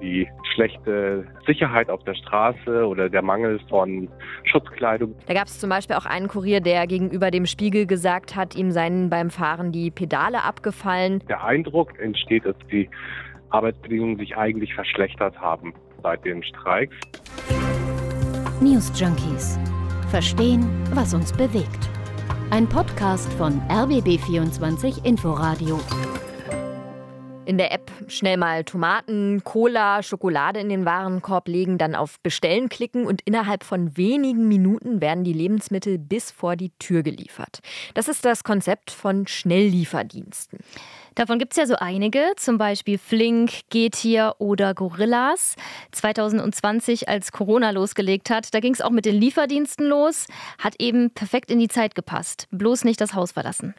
[0.00, 4.08] die schlechte Sicherheit auf der Straße oder der Mangel von
[4.44, 5.14] Schutzkleidung.
[5.26, 8.70] Da gab es zum Beispiel auch einen Kurier, der gegenüber dem Spiegel gesagt hat, ihm
[8.70, 11.22] seien beim Fahren die Pedale abgefallen.
[11.28, 12.88] Der Eindruck entsteht, dass die
[13.50, 16.96] Arbeitsbedingungen sich eigentlich verschlechtert haben seit den Streiks.
[18.60, 19.58] News Junkies.
[20.10, 21.90] Verstehen, was uns bewegt.
[22.50, 25.80] Ein Podcast von RBB24 Inforadio.
[27.46, 32.68] In der App schnell mal Tomaten, Cola, Schokolade in den Warenkorb legen, dann auf Bestellen
[32.68, 37.60] klicken und innerhalb von wenigen Minuten werden die Lebensmittel bis vor die Tür geliefert.
[37.94, 40.58] Das ist das Konzept von Schnelllieferdiensten.
[41.14, 45.54] Davon gibt es ja so einige, zum Beispiel Flink, Getir oder Gorillas.
[45.92, 50.26] 2020, als Corona losgelegt hat, da ging es auch mit den Lieferdiensten los,
[50.58, 52.48] hat eben perfekt in die Zeit gepasst.
[52.50, 53.74] Bloß nicht das Haus verlassen.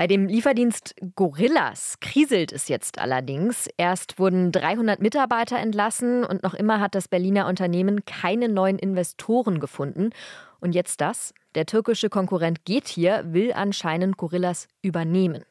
[0.00, 3.68] Bei dem Lieferdienst Gorillas kriselt es jetzt allerdings.
[3.76, 9.60] Erst wurden 300 Mitarbeiter entlassen und noch immer hat das Berliner Unternehmen keine neuen Investoren
[9.60, 10.08] gefunden.
[10.58, 11.34] Und jetzt das?
[11.54, 15.44] Der türkische Konkurrent Getir will anscheinend Gorillas übernehmen.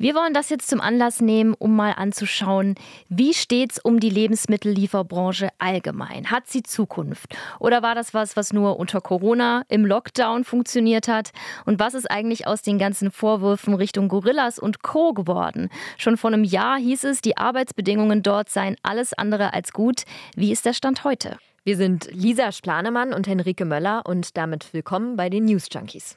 [0.00, 2.76] Wir wollen das jetzt zum Anlass nehmen, um mal anzuschauen,
[3.10, 6.30] wie steht es um die Lebensmittellieferbranche allgemein?
[6.30, 7.36] Hat sie Zukunft?
[7.58, 11.32] Oder war das was, was nur unter Corona im Lockdown funktioniert hat?
[11.66, 15.12] Und was ist eigentlich aus den ganzen Vorwürfen Richtung Gorillas und Co.
[15.12, 15.68] geworden?
[15.98, 20.04] Schon vor einem Jahr hieß es, die Arbeitsbedingungen dort seien alles andere als gut.
[20.34, 21.36] Wie ist der Stand heute?
[21.62, 26.16] Wir sind Lisa Splanemann und Henrike Möller und damit willkommen bei den News Junkies.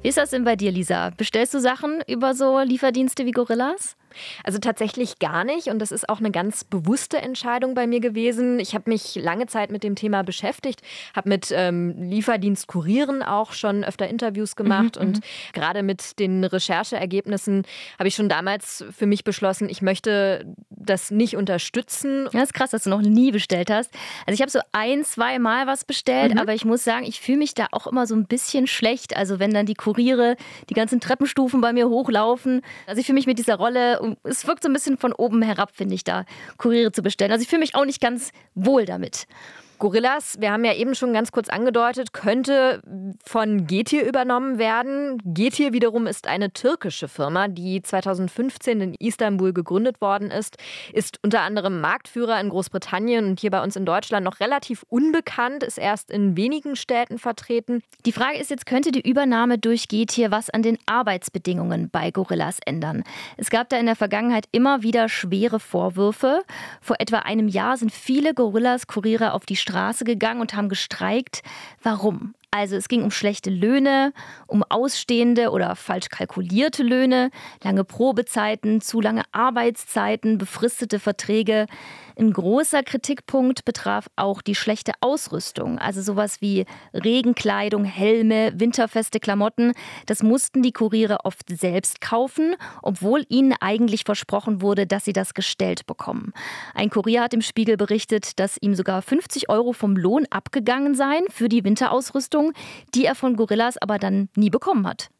[0.00, 1.10] Wie ist das denn bei dir, Lisa?
[1.16, 3.96] Bestellst du Sachen über so Lieferdienste wie Gorillas?
[4.44, 8.58] Also tatsächlich gar nicht und das ist auch eine ganz bewusste Entscheidung bei mir gewesen.
[8.60, 10.82] Ich habe mich lange Zeit mit dem Thema beschäftigt,
[11.14, 15.22] habe mit ähm, Lieferdienstkurieren auch schon öfter Interviews gemacht mhm, und mhm.
[15.52, 17.64] gerade mit den Rechercheergebnissen
[17.98, 22.28] habe ich schon damals für mich beschlossen, ich möchte das nicht unterstützen.
[22.32, 23.92] Das ist krass, dass du noch nie bestellt hast.
[24.26, 26.40] Also ich habe so ein, zwei Mal was bestellt, mhm.
[26.40, 29.16] aber ich muss sagen, ich fühle mich da auch immer so ein bisschen schlecht.
[29.16, 30.36] Also wenn dann die Kuriere
[30.68, 32.62] die ganzen Treppenstufen bei mir hochlaufen.
[32.86, 35.70] Also ich fühle mich mit dieser Rolle es wirkt so ein bisschen von oben herab,
[35.74, 36.24] finde ich, da
[36.56, 37.32] Kuriere zu bestellen.
[37.32, 39.26] Also ich fühle mich auch nicht ganz wohl damit.
[39.78, 42.82] Gorillas, wir haben ja eben schon ganz kurz angedeutet, könnte
[43.24, 45.22] von Getir übernommen werden.
[45.24, 50.56] Getir wiederum ist eine türkische Firma, die 2015 in Istanbul gegründet worden ist,
[50.92, 55.62] ist unter anderem Marktführer in Großbritannien und hier bei uns in Deutschland noch relativ unbekannt,
[55.62, 57.82] ist erst in wenigen Städten vertreten.
[58.04, 62.58] Die Frage ist jetzt, könnte die Übernahme durch Getir was an den Arbeitsbedingungen bei Gorillas
[62.66, 63.04] ändern?
[63.36, 66.42] Es gab da in der Vergangenheit immer wieder schwere Vorwürfe.
[66.80, 71.42] Vor etwa einem Jahr sind viele Gorillas-Kuriere auf die Straße gegangen und haben gestreikt.
[71.82, 72.34] Warum?
[72.58, 74.12] Also es ging um schlechte Löhne,
[74.48, 77.30] um ausstehende oder falsch kalkulierte Löhne,
[77.62, 81.66] lange Probezeiten, zu lange Arbeitszeiten, befristete Verträge.
[82.18, 89.72] Ein großer Kritikpunkt betraf auch die schlechte Ausrüstung, also sowas wie Regenkleidung, Helme, winterfeste Klamotten.
[90.06, 95.32] Das mussten die Kuriere oft selbst kaufen, obwohl ihnen eigentlich versprochen wurde, dass sie das
[95.32, 96.32] gestellt bekommen.
[96.74, 101.22] Ein Kurier hat im Spiegel berichtet, dass ihm sogar 50 Euro vom Lohn abgegangen seien
[101.30, 102.47] für die Winterausrüstung,
[102.94, 105.10] die er von Gorillas aber dann nie bekommen hat.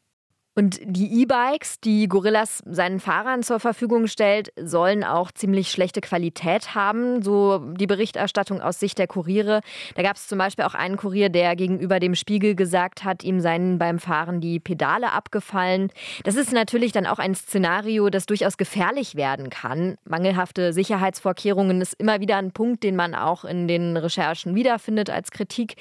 [0.59, 6.75] Und die E-Bikes, die Gorillas seinen Fahrern zur Verfügung stellt, sollen auch ziemlich schlechte Qualität
[6.75, 9.61] haben, so die Berichterstattung aus Sicht der Kuriere.
[9.95, 13.39] Da gab es zum Beispiel auch einen Kurier, der gegenüber dem Spiegel gesagt hat, ihm
[13.39, 15.93] seien beim Fahren die Pedale abgefallen.
[16.25, 19.95] Das ist natürlich dann auch ein Szenario, das durchaus gefährlich werden kann.
[20.03, 25.31] Mangelhafte Sicherheitsvorkehrungen ist immer wieder ein Punkt, den man auch in den Recherchen wiederfindet als
[25.31, 25.75] Kritik.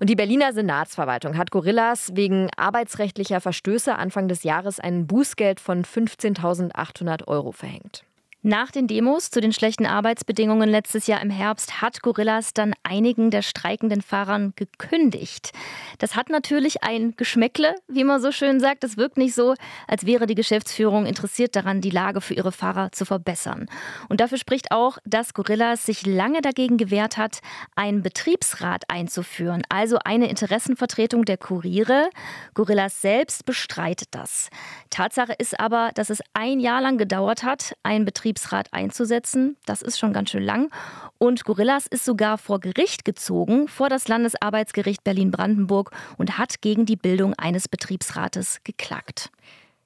[0.00, 5.60] Und die Berliner Senatsverwaltung hat Gorillas wegen arbeitsrechtlicher Verstöße an Anfang des Jahres ein Bußgeld
[5.60, 8.02] von 15.800 Euro verhängt.
[8.48, 13.32] Nach den Demos zu den schlechten Arbeitsbedingungen letztes Jahr im Herbst hat Gorillas dann einigen
[13.32, 15.50] der streikenden Fahrern gekündigt.
[15.98, 18.84] Das hat natürlich ein Geschmäckle, wie man so schön sagt.
[18.84, 19.54] Es wirkt nicht so,
[19.88, 23.66] als wäre die Geschäftsführung interessiert daran, die Lage für ihre Fahrer zu verbessern.
[24.08, 27.40] Und dafür spricht auch, dass Gorillas sich lange dagegen gewehrt hat,
[27.74, 32.10] einen Betriebsrat einzuführen, also eine Interessenvertretung der Kuriere.
[32.54, 34.50] Gorillas selbst bestreitet das.
[34.90, 39.56] Tatsache ist aber, dass es ein Jahr lang gedauert hat, einen Betriebsrat Betriebsrat einzusetzen.
[39.64, 40.70] Das ist schon ganz schön lang.
[41.18, 46.96] Und Gorillas ist sogar vor Gericht gezogen, vor das Landesarbeitsgericht Berlin-Brandenburg und hat gegen die
[46.96, 49.30] Bildung eines Betriebsrates geklagt.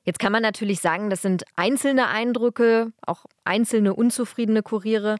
[0.05, 5.17] Jetzt kann man natürlich sagen, das sind einzelne Eindrücke, auch einzelne unzufriedene Kuriere.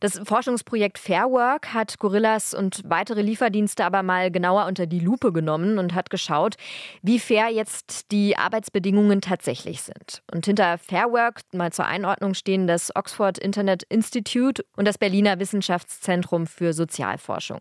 [0.00, 5.78] Das Forschungsprojekt Fairwork hat Gorillas und weitere Lieferdienste aber mal genauer unter die Lupe genommen
[5.78, 6.56] und hat geschaut,
[7.02, 10.22] wie fair jetzt die Arbeitsbedingungen tatsächlich sind.
[10.30, 16.46] Und hinter Fairwork, mal zur Einordnung, stehen das Oxford Internet Institute und das Berliner Wissenschaftszentrum
[16.46, 17.60] für Sozialforschung.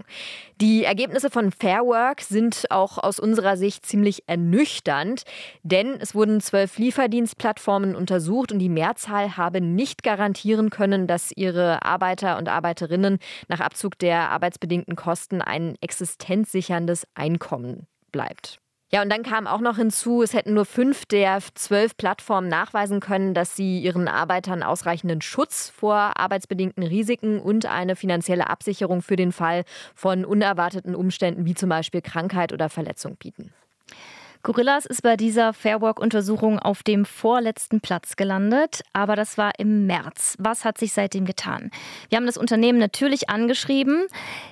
[0.59, 5.23] Die Ergebnisse von Fairwork sind auch aus unserer Sicht ziemlich ernüchternd,
[5.63, 11.83] denn es wurden zwölf Lieferdienstplattformen untersucht und die Mehrzahl habe nicht garantieren können, dass ihre
[11.83, 18.59] Arbeiter Arbeiter und Arbeiterinnen nach Abzug der arbeitsbedingten Kosten ein existenzsicherndes Einkommen bleibt.
[18.91, 22.99] Ja, und dann kam auch noch hinzu, es hätten nur fünf der zwölf Plattformen nachweisen
[22.99, 29.15] können, dass sie ihren Arbeitern ausreichenden Schutz vor arbeitsbedingten Risiken und eine finanzielle Absicherung für
[29.15, 29.63] den Fall
[29.95, 33.51] von unerwarteten Umständen wie zum Beispiel Krankheit oder Verletzung bieten.
[34.45, 40.35] Gorillas ist bei dieser Fairwork-Untersuchung auf dem vorletzten Platz gelandet, aber das war im März.
[40.37, 41.71] Was hat sich seitdem getan?
[42.09, 44.05] Wir haben das Unternehmen natürlich angeschrieben.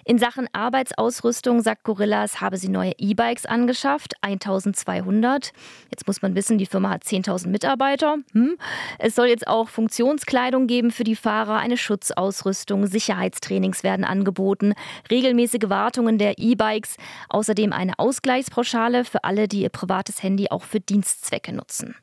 [0.04, 5.52] In Sachen Arbeitsausrüstung sagt Gorillas, habe sie neue E-Bikes angeschafft, 1200.
[5.92, 8.16] Jetzt muss man wissen, die Firma hat 10.000 Mitarbeiter.
[8.32, 8.58] Hm.
[8.98, 14.74] Es soll jetzt auch Funktionskleidung geben für die Fahrer, eine Schutzausrüstung, Sicherheitstrainings werden angeboten,
[15.12, 16.98] regelmäßige Wartungen der E-Bikes,
[17.30, 21.96] außerdem eine Ausgleichspauschale für alle, die ihr privates Handy auch für Dienstzwecke nutzen.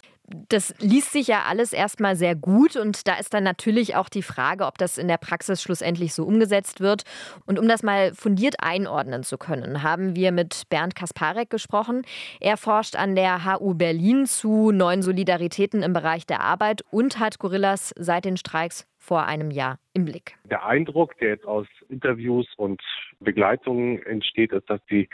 [0.49, 4.23] Das liest sich ja alles erstmal sehr gut und da ist dann natürlich auch die
[4.23, 7.03] Frage, ob das in der Praxis schlussendlich so umgesetzt wird.
[7.47, 12.03] Und um das mal fundiert einordnen zu können, haben wir mit Bernd Kasparek gesprochen.
[12.39, 17.41] Er forscht an der HU Berlin zu neuen Solidaritäten im Bereich der Arbeit und hat
[17.41, 20.37] Gorillas seit den Streiks vor einem Jahr im Blick.
[20.45, 22.81] Der Eindruck, der jetzt aus Interviews und
[23.19, 25.09] Begleitungen entsteht, ist, dass die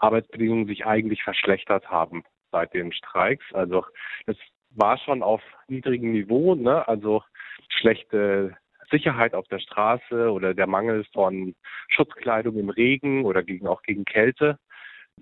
[0.00, 3.44] Arbeitsbedingungen sich eigentlich verschlechtert haben seit den Streiks.
[3.52, 3.84] Also
[4.26, 4.36] es
[4.70, 6.86] war schon auf niedrigem Niveau, ne?
[6.88, 7.22] also
[7.68, 8.56] schlechte
[8.90, 11.54] Sicherheit auf der Straße oder der Mangel von
[11.88, 14.58] Schutzkleidung im Regen oder gegen, auch gegen Kälte.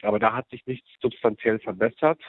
[0.03, 2.21] Aber da hat sich nichts substanziell verbessert.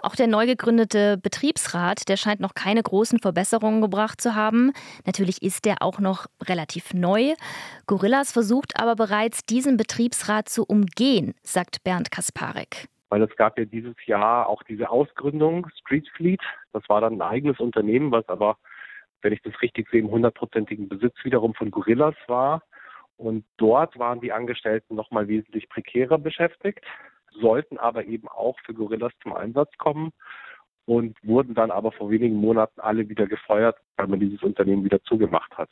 [0.00, 4.72] Auch der neu gegründete Betriebsrat, der scheint noch keine großen Verbesserungen gebracht zu haben.
[5.06, 7.34] Natürlich ist der auch noch relativ neu.
[7.86, 12.88] Gorillas versucht aber bereits, diesen Betriebsrat zu umgehen, sagt Bernd Kasparek.
[13.08, 16.40] Weil es gab ja dieses Jahr auch diese Ausgründung Street Fleet.
[16.72, 18.56] Das war dann ein eigenes Unternehmen, was aber,
[19.20, 22.62] wenn ich das richtig sehe, im hundertprozentigen Besitz wiederum von Gorillas war.
[23.18, 26.84] Und dort waren die Angestellten nochmal wesentlich prekärer beschäftigt
[27.40, 30.12] sollten aber eben auch für Gorillas zum Einsatz kommen
[30.84, 35.02] und wurden dann aber vor wenigen Monaten alle wieder gefeuert, weil man dieses Unternehmen wieder
[35.04, 35.70] zugemacht hat.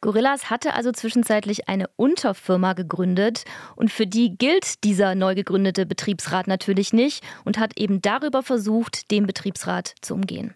[0.00, 3.44] Gorillas hatte also zwischenzeitlich eine Unterfirma gegründet
[3.74, 9.10] und für die gilt dieser neu gegründete Betriebsrat natürlich nicht und hat eben darüber versucht,
[9.10, 10.54] den Betriebsrat zu umgehen.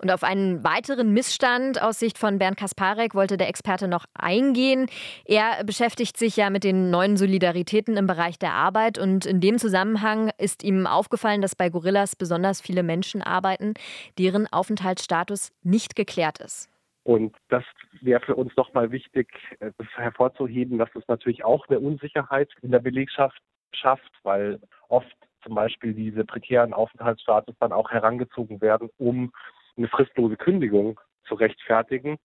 [0.00, 4.86] Und auf einen weiteren Missstand aus Sicht von Bernd Kasparek wollte der Experte noch eingehen.
[5.24, 9.58] Er beschäftigt sich ja mit den neuen Solidaritäten im Bereich der Arbeit und in dem
[9.58, 13.74] Zusammenhang ist ihm aufgefallen, dass bei Gorillas besonders viele Menschen arbeiten,
[14.18, 16.68] deren Aufenthaltsstatus nicht geklärt ist.
[17.06, 17.62] Und das
[18.00, 19.28] wäre für uns nochmal wichtig,
[19.60, 23.40] äh, das hervorzuheben, dass es natürlich auch eine Unsicherheit in der Belegschaft
[23.72, 24.58] schafft, weil
[24.88, 25.14] oft
[25.44, 29.32] zum Beispiel diese prekären Aufenthaltsstatus dann auch herangezogen werden, um
[29.76, 32.18] eine fristlose Kündigung zu rechtfertigen.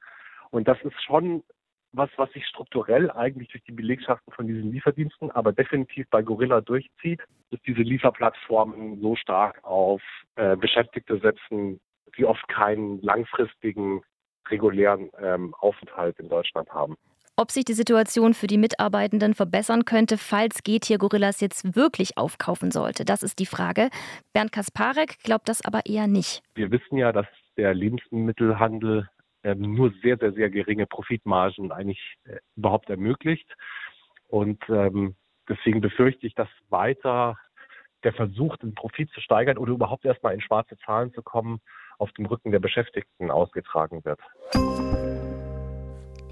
[0.51, 1.43] Und das ist schon
[1.93, 6.61] was, was sich strukturell eigentlich durch die Belegschaften von diesen Lieferdiensten, aber definitiv bei Gorilla
[6.61, 10.01] durchzieht, dass diese Lieferplattformen so stark auf
[10.35, 11.81] äh, Beschäftigte setzen,
[12.17, 14.01] die oft keinen langfristigen
[14.49, 16.95] regulären ähm, Aufenthalt in Deutschland haben.
[17.37, 22.71] Ob sich die Situation für die Mitarbeitenden verbessern könnte, falls Getier Gorillas jetzt wirklich aufkaufen
[22.71, 23.89] sollte, das ist die Frage.
[24.33, 26.43] Bernd Kasparek glaubt das aber eher nicht.
[26.55, 27.25] Wir wissen ja, dass
[27.57, 29.09] der Lebensmittelhandel
[29.43, 33.47] ähm, nur sehr, sehr, sehr geringe Profitmargen eigentlich äh, überhaupt ermöglicht.
[34.27, 35.15] Und ähm,
[35.49, 37.37] deswegen befürchte ich, dass weiter
[38.03, 41.59] der Versuch, den Profit zu steigern oder überhaupt erstmal in schwarze Zahlen zu kommen,
[41.97, 44.19] auf dem Rücken der Beschäftigten ausgetragen wird.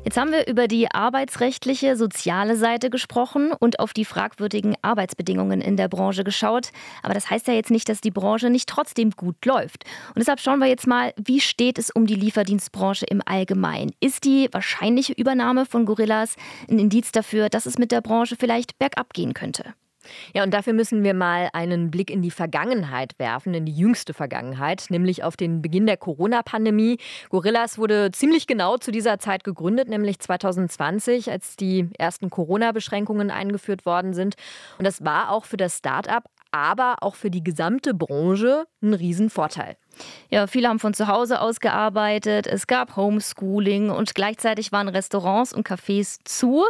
[0.09, 5.77] Jetzt haben wir über die arbeitsrechtliche, soziale Seite gesprochen und auf die fragwürdigen Arbeitsbedingungen in
[5.77, 6.71] der Branche geschaut.
[7.03, 9.83] Aber das heißt ja jetzt nicht, dass die Branche nicht trotzdem gut läuft.
[10.07, 13.91] Und deshalb schauen wir jetzt mal, wie steht es um die Lieferdienstbranche im Allgemeinen?
[13.99, 16.37] Ist die wahrscheinliche Übernahme von Gorillas
[16.67, 19.75] ein Indiz dafür, dass es mit der Branche vielleicht bergab gehen könnte?
[20.33, 24.13] Ja, und dafür müssen wir mal einen Blick in die Vergangenheit werfen, in die jüngste
[24.13, 26.97] Vergangenheit, nämlich auf den Beginn der Corona-Pandemie.
[27.29, 33.85] Gorillas wurde ziemlich genau zu dieser Zeit gegründet, nämlich 2020, als die ersten Corona-Beschränkungen eingeführt
[33.85, 34.35] worden sind.
[34.77, 39.77] Und das war auch für das Start-up aber auch für die gesamte Branche ein Riesenvorteil.
[40.29, 42.47] Ja, viele haben von zu Hause aus gearbeitet.
[42.47, 46.63] Es gab Homeschooling und gleichzeitig waren Restaurants und Cafés zu.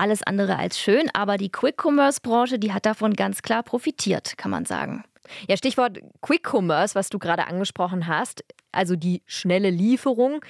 [0.00, 4.64] Alles andere als schön, aber die Quick-Commerce-Branche, die hat davon ganz klar profitiert, kann man
[4.64, 5.04] sagen.
[5.46, 8.42] Ja, Stichwort Quick Commerce, was du gerade angesprochen hast,
[8.72, 10.40] also die schnelle Lieferung.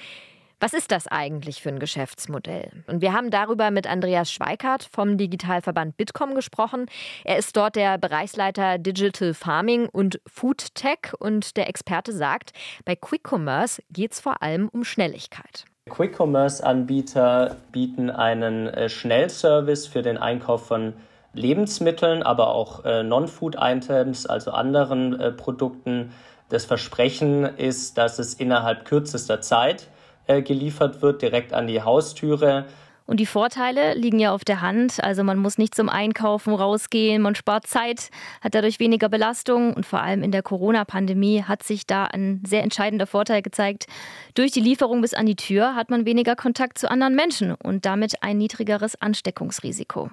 [0.61, 2.71] Was ist das eigentlich für ein Geschäftsmodell?
[2.87, 6.85] Und wir haben darüber mit Andreas Schweikart vom Digitalverband Bitkom gesprochen.
[7.25, 12.53] Er ist dort der Bereichsleiter Digital Farming und Food Tech und der Experte sagt,
[12.85, 15.65] bei Quick Commerce geht es vor allem um Schnelligkeit.
[15.89, 20.93] Quick-Commerce-Anbieter bieten einen äh, Schnellservice für den Einkauf von
[21.33, 26.11] Lebensmitteln, aber auch äh, Non-Food-Items, also anderen äh, Produkten.
[26.49, 29.87] Das Versprechen ist, dass es innerhalb kürzester Zeit
[30.27, 32.65] geliefert wird, direkt an die Haustüre.
[33.11, 35.03] Und die Vorteile liegen ja auf der Hand.
[35.03, 39.85] Also man muss nicht zum Einkaufen rausgehen, man spart Zeit, hat dadurch weniger Belastung und
[39.85, 43.87] vor allem in der Corona-Pandemie hat sich da ein sehr entscheidender Vorteil gezeigt.
[44.33, 47.85] Durch die Lieferung bis an die Tür hat man weniger Kontakt zu anderen Menschen und
[47.85, 50.09] damit ein niedrigeres Ansteckungsrisiko.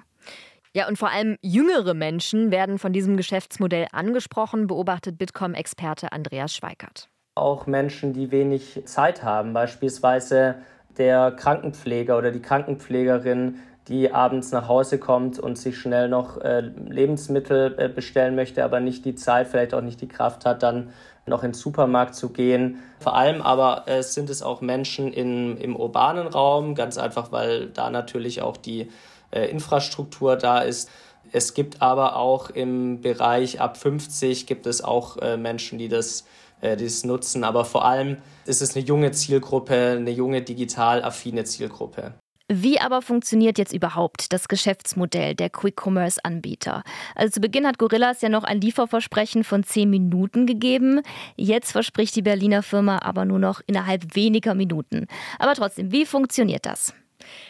[0.73, 7.07] Ja, und vor allem jüngere Menschen werden von diesem Geschäftsmodell angesprochen, beobachtet Bitkom-Experte Andreas Schweikert.
[7.35, 10.55] Auch Menschen, die wenig Zeit haben, beispielsweise
[10.99, 13.55] der Krankenpfleger oder die Krankenpflegerin,
[13.87, 18.79] die abends nach Hause kommt und sich schnell noch äh, Lebensmittel äh, bestellen möchte, aber
[18.79, 20.91] nicht die Zeit, vielleicht auch nicht die Kraft hat, dann
[21.25, 22.79] noch in den Supermarkt zu gehen.
[22.99, 27.67] Vor allem aber äh, sind es auch Menschen in, im urbanen Raum, ganz einfach, weil
[27.67, 28.89] da natürlich auch die
[29.31, 30.89] äh, Infrastruktur da ist.
[31.31, 36.25] Es gibt aber auch im Bereich ab 50 gibt es auch äh, Menschen, die das,
[36.61, 37.43] äh, die das nutzen.
[37.43, 42.13] Aber vor allem ist es eine junge Zielgruppe, eine junge digital affine Zielgruppe.
[42.51, 46.81] Wie aber funktioniert jetzt überhaupt das Geschäftsmodell der Quick-Commerce-Anbieter?
[47.13, 51.01] Also zu Beginn hat Gorillas ja noch ein Lieferversprechen von zehn Minuten gegeben.
[51.35, 55.05] Jetzt verspricht die Berliner Firma aber nur noch innerhalb weniger Minuten.
[55.37, 56.95] Aber trotzdem, wie funktioniert das?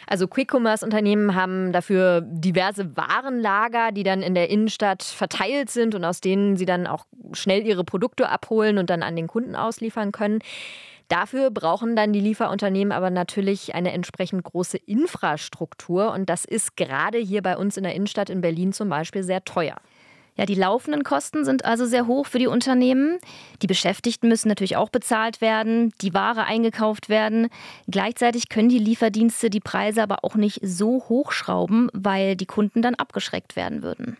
[0.06, 6.20] Also Quick-Commerce-Unternehmen haben dafür diverse Warenlager, die dann in der Innenstadt verteilt sind und aus
[6.20, 10.40] denen sie dann auch schnell ihre Produkte abholen und dann an den Kunden ausliefern können.
[11.08, 17.18] Dafür brauchen dann die Lieferunternehmen aber natürlich eine entsprechend große Infrastruktur und das ist gerade
[17.18, 19.76] hier bei uns in der Innenstadt in Berlin zum Beispiel sehr teuer.
[20.36, 23.18] Ja, die laufenden Kosten sind also sehr hoch für die Unternehmen.
[23.62, 27.48] Die Beschäftigten müssen natürlich auch bezahlt werden, die Ware eingekauft werden.
[27.88, 32.94] Gleichzeitig können die Lieferdienste die Preise aber auch nicht so hochschrauben, weil die Kunden dann
[32.94, 34.16] abgeschreckt werden würden.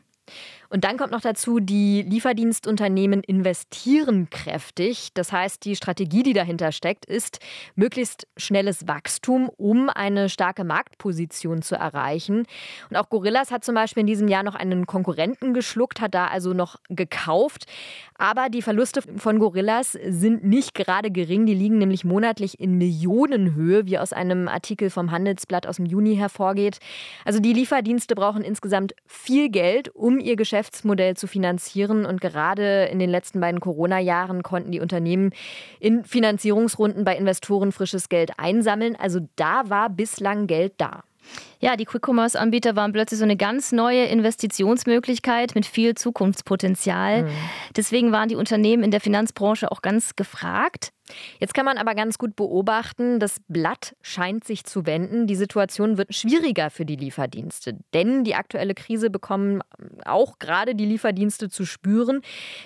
[0.72, 5.08] Und dann kommt noch dazu, die Lieferdienstunternehmen investieren kräftig.
[5.14, 7.40] Das heißt, die Strategie, die dahinter steckt, ist
[7.74, 12.46] möglichst schnelles Wachstum, um eine starke Marktposition zu erreichen.
[12.88, 16.28] Und auch Gorillas hat zum Beispiel in diesem Jahr noch einen Konkurrenten geschluckt, hat da
[16.28, 17.66] also noch gekauft.
[18.14, 21.46] Aber die Verluste von Gorillas sind nicht gerade gering.
[21.46, 26.14] Die liegen nämlich monatlich in Millionenhöhe, wie aus einem Artikel vom Handelsblatt aus dem Juni
[26.14, 26.78] hervorgeht.
[27.24, 32.04] Also die Lieferdienste brauchen insgesamt viel Geld, um ihr Geschäft Geschäftsmodell zu finanzieren.
[32.04, 35.32] Und gerade in den letzten beiden Corona-Jahren konnten die Unternehmen
[35.78, 38.94] in Finanzierungsrunden bei Investoren frisches Geld einsammeln.
[38.96, 41.02] Also da war bislang Geld da.
[41.60, 47.24] Ja, die Quick-Commerce-Anbieter waren plötzlich so eine ganz neue Investitionsmöglichkeit mit viel Zukunftspotenzial.
[47.24, 47.28] Mhm.
[47.76, 50.92] Deswegen waren die Unternehmen in der Finanzbranche auch ganz gefragt.
[51.38, 55.26] Jetzt kann man aber ganz gut beobachten, das Blatt scheint sich zu wenden.
[55.26, 59.62] Die Situation wird schwieriger für die Lieferdienste, denn die aktuelle Krise bekommen
[60.04, 62.22] auch gerade die Lieferdienste zu spüren.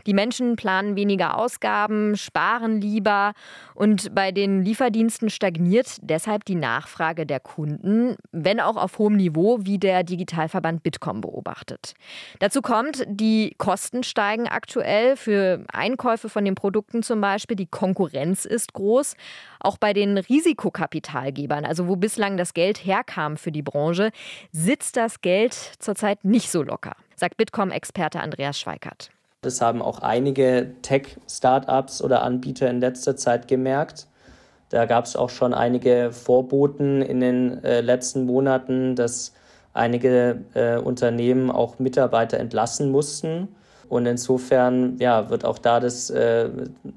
[0.07, 3.33] Die Menschen planen weniger Ausgaben, sparen lieber
[3.75, 9.59] und bei den Lieferdiensten stagniert deshalb die Nachfrage der Kunden, wenn auch auf hohem Niveau,
[9.63, 11.95] wie der Digitalverband Bitkom beobachtet.
[12.39, 17.57] Dazu kommt, die Kosten steigen aktuell für Einkäufe von den Produkten zum Beispiel.
[17.57, 19.17] Die Konkurrenz ist groß.
[19.61, 24.11] Auch bei den Risikokapitalgebern, also wo bislang das Geld herkam für die Branche,
[24.53, 29.11] sitzt das Geld zurzeit nicht so locker, sagt Bitkom-Experte Andreas Schweikert.
[29.41, 34.07] Das haben auch einige Tech-Startups oder Anbieter in letzter Zeit gemerkt.
[34.69, 39.33] Da gab es auch schon einige Vorboten in den äh, letzten Monaten, dass
[39.73, 43.49] einige äh, Unternehmen auch Mitarbeiter entlassen mussten.
[43.89, 46.49] Und insofern ja, wird auch da das, äh,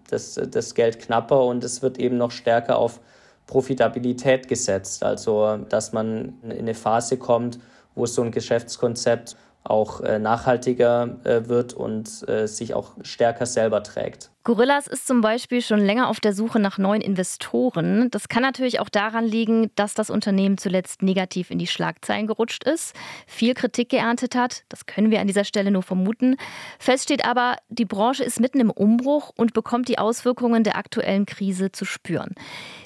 [0.09, 3.01] das, das Geld knapper und es wird eben noch stärker auf
[3.45, 5.03] Profitabilität gesetzt.
[5.03, 7.59] Also, dass man in eine Phase kommt,
[7.95, 9.35] wo so ein Geschäftskonzept
[9.69, 14.31] auch äh, nachhaltiger äh, wird und äh, sich auch stärker selber trägt.
[14.47, 18.09] Gorillas ist zum Beispiel schon länger auf der Suche nach neuen Investoren.
[18.11, 22.63] Das kann natürlich auch daran liegen, dass das Unternehmen zuletzt negativ in die Schlagzeilen gerutscht
[22.63, 22.95] ist,
[23.25, 24.63] viel Kritik geerntet hat.
[24.69, 26.37] Das können wir an dieser Stelle nur vermuten.
[26.79, 31.25] Fest steht aber, die Branche ist mitten im Umbruch und bekommt die Auswirkungen der aktuellen
[31.25, 32.33] Krise zu spüren.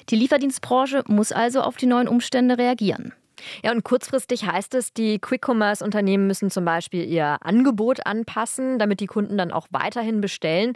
[0.08, 3.12] Die Lieferdienstbranche muss also auf die neuen Umstände reagieren.
[3.62, 9.06] Ja, und kurzfristig heißt es, die Quick-Commerce-Unternehmen müssen zum Beispiel ihr Angebot anpassen, damit die
[9.06, 10.74] Kunden dann auch weiterhin bestellen.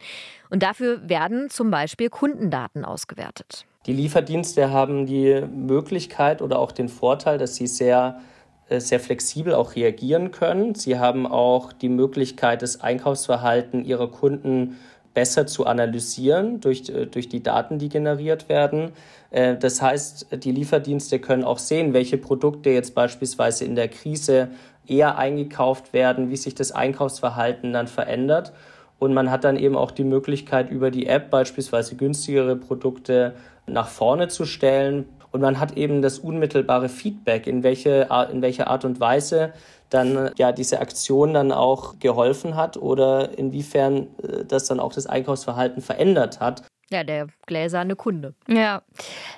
[0.50, 3.66] Und dafür werden zum Beispiel Kundendaten ausgewertet.
[3.86, 8.20] Die Lieferdienste haben die Möglichkeit oder auch den Vorteil, dass sie sehr
[8.68, 10.74] äh, sehr flexibel auch reagieren können.
[10.74, 14.76] Sie haben auch die Möglichkeit, das Einkaufsverhalten ihrer Kunden
[15.16, 18.92] besser zu analysieren durch, äh, durch die Daten, die generiert werden.
[19.30, 24.48] Äh, das heißt, die Lieferdienste können auch sehen, welche Produkte jetzt beispielsweise in der Krise
[24.86, 28.52] eher eingekauft werden, wie sich das Einkaufsverhalten dann verändert.
[28.98, 33.34] Und man hat dann eben auch die Möglichkeit, über die App beispielsweise günstigere Produkte
[33.66, 35.06] nach vorne zu stellen.
[35.32, 39.54] Und man hat eben das unmittelbare Feedback, in, welche, in welcher Art und Weise
[39.90, 45.06] dann ja diese Aktion dann auch geholfen hat oder inwiefern äh, das dann auch das
[45.06, 46.62] Einkaufsverhalten verändert hat.
[46.88, 48.34] Ja, der gläserne Kunde.
[48.46, 48.82] Ja.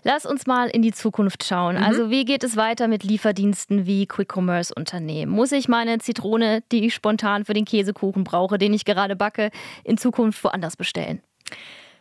[0.02, 1.76] Lass uns mal in die Zukunft schauen.
[1.76, 1.82] Mhm.
[1.82, 5.32] Also, wie geht es weiter mit Lieferdiensten wie Quick-Commerce-Unternehmen?
[5.32, 9.50] Muss ich meine Zitrone, die ich spontan für den Käsekuchen brauche, den ich gerade backe,
[9.82, 11.22] in Zukunft woanders bestellen?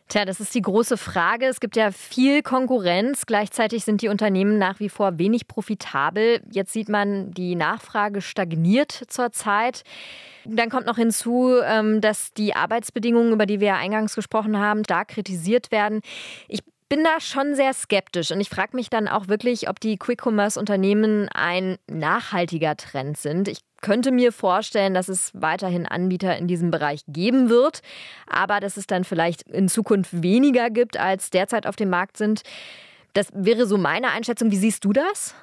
[0.07, 1.47] Tja, das ist die große Frage.
[1.47, 3.25] Es gibt ja viel Konkurrenz.
[3.25, 6.41] Gleichzeitig sind die Unternehmen nach wie vor wenig profitabel.
[6.49, 9.83] Jetzt sieht man, die Nachfrage stagniert zurzeit.
[10.45, 14.83] Dann kommt noch hinzu, ähm, dass die Arbeitsbedingungen, über die wir ja eingangs gesprochen haben,
[14.83, 15.99] da kritisiert werden.
[16.47, 19.97] Ich bin da schon sehr skeptisch und ich frage mich dann auch wirklich, ob die
[19.97, 23.49] Quick-Commerce-Unternehmen ein nachhaltiger Trend sind.
[23.49, 27.81] Ich könnte mir vorstellen, dass es weiterhin Anbieter in diesem Bereich geben wird,
[28.27, 32.41] aber dass es dann vielleicht in Zukunft weniger gibt, als derzeit auf dem Markt sind.
[33.13, 34.51] Das wäre so meine Einschätzung.
[34.51, 35.35] Wie siehst du das?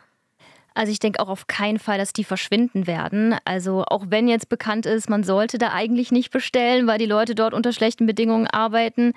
[0.74, 3.36] Also ich denke auch auf keinen Fall, dass die verschwinden werden.
[3.44, 7.36] Also auch wenn jetzt bekannt ist, man sollte da eigentlich nicht bestellen, weil die Leute
[7.36, 9.12] dort unter schlechten Bedingungen arbeiten.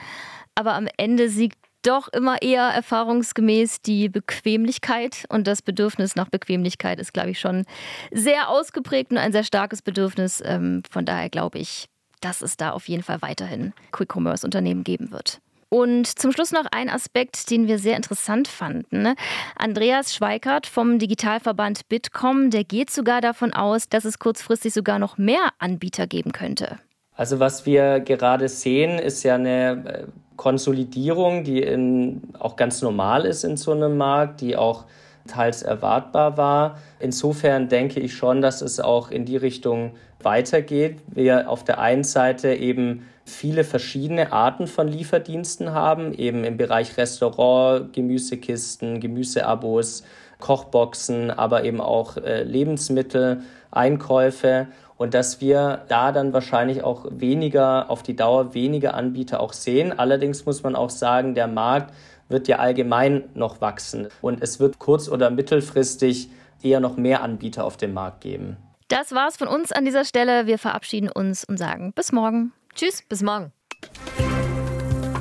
[0.53, 1.57] Aber am Ende siegt
[1.87, 7.65] doch immer eher erfahrungsgemäß die Bequemlichkeit und das Bedürfnis nach Bequemlichkeit ist, glaube ich, schon
[8.11, 10.43] sehr ausgeprägt und ein sehr starkes Bedürfnis.
[10.45, 11.87] Ähm, von daher glaube ich,
[12.21, 15.39] dass es da auf jeden Fall weiterhin Quick-Commerce-Unternehmen geben wird.
[15.69, 19.15] Und zum Schluss noch ein Aspekt, den wir sehr interessant fanden.
[19.55, 25.17] Andreas Schweikert vom Digitalverband Bitkom, der geht sogar davon aus, dass es kurzfristig sogar noch
[25.17, 26.79] mehr Anbieter geben könnte.
[27.13, 33.25] Also was wir gerade sehen, ist ja eine äh, Konsolidierung, die in, auch ganz normal
[33.25, 34.85] ist in so einem Markt, die auch
[35.27, 36.77] teils erwartbar war.
[36.99, 40.99] Insofern denke ich schon, dass es auch in die Richtung weitergeht.
[41.07, 46.97] Wir auf der einen Seite eben viele verschiedene Arten von Lieferdiensten haben, eben im Bereich
[46.97, 50.03] Restaurant, Gemüsekisten, Gemüseabos,
[50.39, 54.67] Kochboxen, aber eben auch äh, Lebensmittel, Einkäufe
[54.97, 59.97] und dass wir da dann wahrscheinlich auch weniger auf die Dauer weniger Anbieter auch sehen.
[59.97, 61.93] Allerdings muss man auch sagen, der Markt
[62.29, 66.29] wird ja allgemein noch wachsen und es wird kurz- oder mittelfristig
[66.61, 68.57] eher noch mehr Anbieter auf dem Markt geben.
[68.89, 70.47] Das war's von uns an dieser Stelle.
[70.47, 72.53] Wir verabschieden uns und sagen bis morgen.
[72.73, 73.51] Tschüss, bis morgen.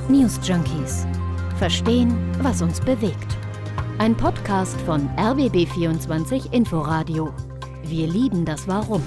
[0.09, 1.07] News Junkies.
[1.59, 3.37] Verstehen, was uns bewegt.
[3.99, 7.33] Ein Podcast von RBB24 Inforadio.
[7.83, 9.03] Wir lieben das Warum.